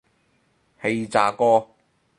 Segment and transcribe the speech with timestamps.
[0.81, 1.67] 氣炸鍋